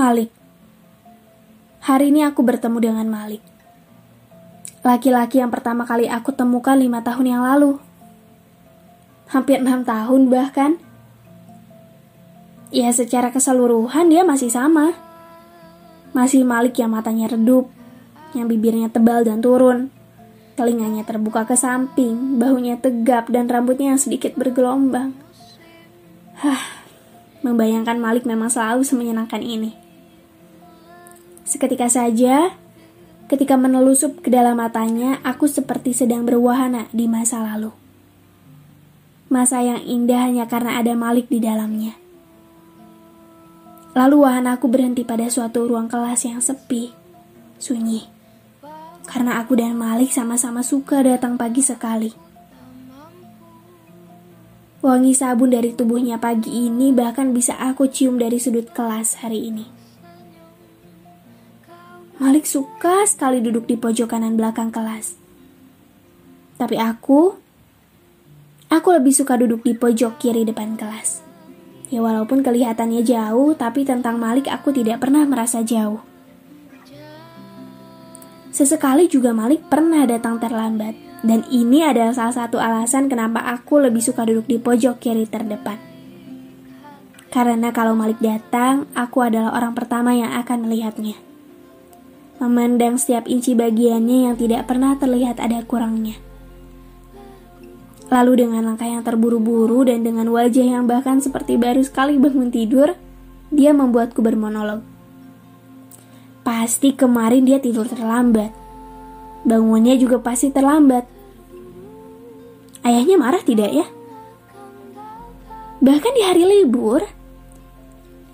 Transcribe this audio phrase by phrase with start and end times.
[0.00, 0.32] Malik.
[1.84, 3.44] Hari ini aku bertemu dengan Malik.
[4.80, 7.76] Laki-laki yang pertama kali aku temukan lima tahun yang lalu.
[9.28, 10.80] Hampir enam tahun bahkan.
[12.72, 14.96] Ya secara keseluruhan dia masih sama.
[16.16, 17.68] Masih Malik yang matanya redup,
[18.32, 19.92] yang bibirnya tebal dan turun,
[20.56, 25.12] telinganya terbuka ke samping, bahunya tegap dan rambutnya yang sedikit bergelombang.
[26.40, 26.80] Hah,
[27.40, 29.72] Membayangkan Malik memang selalu semenyenangkan ini.
[31.50, 32.54] Seketika saja,
[33.26, 37.74] ketika menelusup ke dalam matanya, aku seperti sedang berwahana di masa lalu.
[39.26, 41.98] Masa yang indah hanya karena ada Malik di dalamnya.
[43.98, 46.94] Lalu wahana aku berhenti pada suatu ruang kelas yang sepi,
[47.58, 48.06] sunyi.
[49.10, 52.14] Karena aku dan Malik sama-sama suka datang pagi sekali.
[54.86, 59.79] Wangi sabun dari tubuhnya pagi ini bahkan bisa aku cium dari sudut kelas hari ini.
[62.30, 65.18] Malik suka sekali duduk di pojok kanan belakang kelas.
[66.62, 67.34] Tapi aku,
[68.70, 71.26] aku lebih suka duduk di pojok kiri depan kelas.
[71.90, 75.98] Ya walaupun kelihatannya jauh, tapi tentang Malik aku tidak pernah merasa jauh.
[78.54, 81.26] Sesekali juga Malik pernah datang terlambat.
[81.26, 85.82] Dan ini adalah salah satu alasan kenapa aku lebih suka duduk di pojok kiri terdepan.
[87.34, 91.29] Karena kalau Malik datang, aku adalah orang pertama yang akan melihatnya.
[92.40, 96.16] Memandang setiap inci bagiannya yang tidak pernah terlihat ada kurangnya.
[98.08, 102.96] Lalu dengan langkah yang terburu-buru dan dengan wajah yang bahkan seperti baru sekali bangun tidur,
[103.52, 104.80] dia membuatku bermonolog.
[106.40, 108.56] Pasti kemarin dia tidur terlambat.
[109.44, 111.04] Bangunnya juga pasti terlambat.
[112.80, 113.86] Ayahnya marah tidak ya?
[115.84, 117.04] Bahkan di hari libur,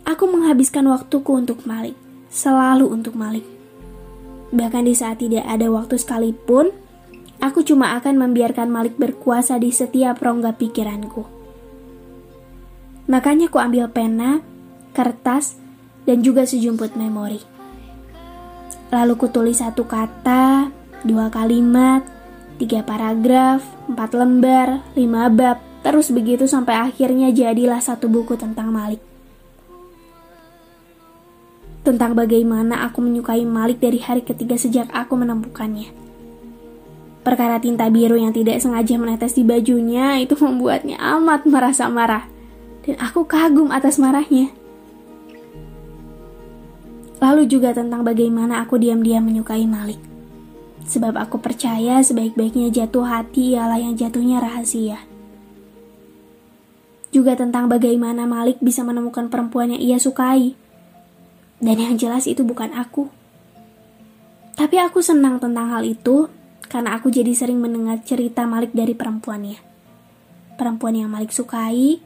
[0.07, 1.99] aku menghabiskan waktuku untuk Malik.
[2.31, 3.56] Selalu untuk Malik.
[4.55, 6.71] Bahkan di saat tidak ada waktu sekalipun,
[7.43, 11.27] aku cuma akan membiarkan Malik berkuasa di setiap rongga pikiranku.
[13.07, 14.43] Makanya ku ambil pena,
[14.95, 15.59] kertas,
[16.07, 17.43] dan juga sejumput memori.
[18.91, 20.71] Lalu ku tulis satu kata,
[21.03, 22.07] dua kalimat,
[22.59, 29.16] tiga paragraf, empat lembar, lima bab, terus begitu sampai akhirnya jadilah satu buku tentang Malik.
[31.87, 35.95] Tentang bagaimana aku menyukai Malik dari hari ketiga sejak aku menemukannya.
[37.23, 42.27] Perkara tinta biru yang tidak sengaja menetes di bajunya itu membuatnya amat merasa marah.
[42.83, 44.51] Dan aku kagum atas marahnya.
[47.23, 50.03] Lalu juga tentang bagaimana aku diam-diam menyukai Malik.
[50.91, 55.07] Sebab aku percaya sebaik-baiknya jatuh hati ialah yang jatuhnya rahasia.
[57.15, 60.66] Juga tentang bagaimana Malik bisa menemukan perempuan yang ia sukai.
[61.57, 63.09] Dan yang jelas itu bukan aku.
[64.57, 66.29] Tapi aku senang tentang hal itu
[66.67, 69.61] karena aku jadi sering mendengar cerita Malik dari perempuannya.
[70.57, 72.01] Perempuan yang Malik sukai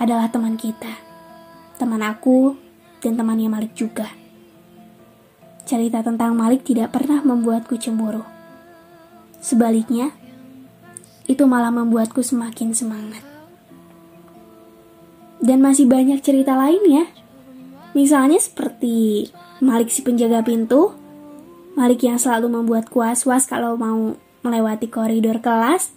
[0.00, 1.00] adalah teman kita.
[1.76, 2.56] Teman aku
[3.00, 4.08] dan temannya Malik juga.
[5.64, 8.24] Cerita tentang Malik tidak pernah membuatku cemburu.
[9.40, 10.12] Sebaliknya,
[11.24, 13.24] itu malah membuatku semakin semangat.
[15.40, 17.08] Dan masih banyak cerita lainnya.
[17.92, 19.28] Misalnya seperti
[19.58, 20.94] Malik si penjaga pintu,
[21.74, 24.14] Malik yang selalu membuat was-was kalau mau
[24.46, 25.92] melewati koridor kelas,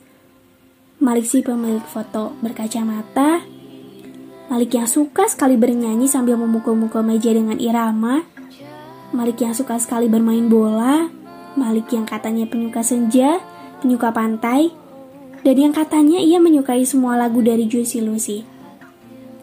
[0.98, 3.46] Malik si pemilik foto berkacamata,
[4.50, 8.26] Malik yang suka sekali bernyanyi sambil memukul-mukul meja dengan irama,
[9.14, 11.10] Malik yang suka sekali bermain bola,
[11.54, 13.38] Malik yang katanya penyuka senja,
[13.82, 14.74] penyuka pantai,
[15.46, 18.42] dan yang katanya ia menyukai semua lagu dari Juicy Lucy.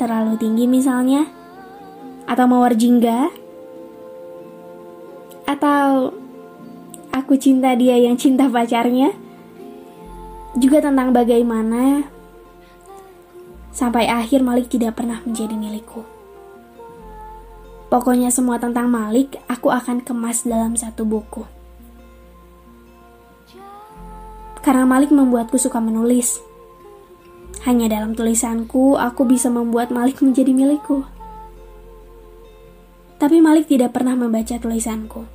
[0.00, 1.28] Terlalu tinggi misalnya,
[2.30, 3.26] atau mawar jingga,
[5.50, 6.14] atau
[7.10, 9.10] aku cinta dia yang cinta pacarnya,
[10.54, 12.06] juga tentang bagaimana
[13.74, 16.06] sampai akhir Malik tidak pernah menjadi milikku.
[17.90, 21.42] Pokoknya semua tentang Malik aku akan kemas dalam satu buku.
[24.62, 26.38] Karena Malik membuatku suka menulis.
[27.66, 31.02] Hanya dalam tulisanku aku bisa membuat Malik menjadi milikku.
[33.20, 35.28] Tapi Malik tidak pernah membaca tulisanku.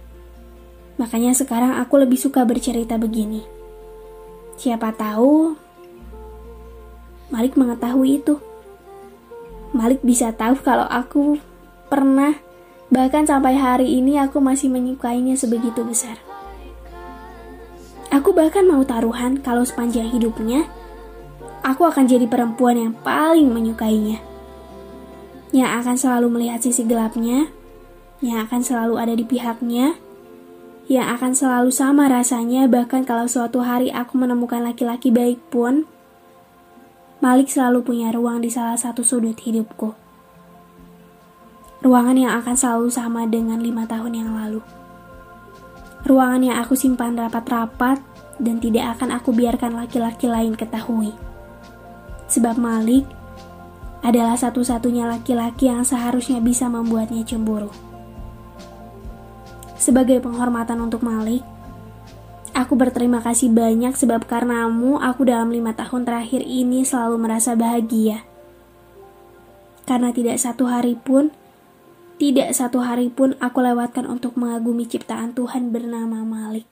[0.98, 3.46] Makanya sekarang aku lebih suka bercerita begini.
[4.58, 5.54] Siapa tahu
[7.30, 8.42] Malik mengetahui itu.
[9.76, 11.38] Malik bisa tahu kalau aku
[11.92, 12.34] pernah
[12.96, 16.22] Bahkan sampai hari ini aku masih menyukainya sebegitu besar.
[18.14, 20.70] Aku bahkan mau taruhan kalau sepanjang hidupnya,
[21.66, 24.22] aku akan jadi perempuan yang paling menyukainya.
[25.56, 27.48] yang akan selalu melihat sisi gelapnya,
[28.26, 29.94] yang akan selalu ada di pihaknya,
[30.90, 35.86] yang akan selalu sama rasanya bahkan kalau suatu hari aku menemukan laki-laki baik pun,
[37.22, 39.94] Malik selalu punya ruang di salah satu sudut hidupku.
[41.86, 44.62] Ruangan yang akan selalu sama dengan lima tahun yang lalu.
[46.06, 48.02] Ruangan yang aku simpan rapat-rapat
[48.42, 51.14] dan tidak akan aku biarkan laki-laki lain ketahui.
[52.30, 53.06] Sebab Malik
[54.06, 57.85] adalah satu-satunya laki-laki yang seharusnya bisa membuatnya cemburu.
[59.86, 61.46] Sebagai penghormatan untuk Malik,
[62.58, 68.26] aku berterima kasih banyak sebab karenamu aku dalam lima tahun terakhir ini selalu merasa bahagia.
[69.86, 71.30] Karena tidak satu hari pun,
[72.18, 76.66] tidak satu hari pun aku lewatkan untuk mengagumi ciptaan Tuhan bernama Malik.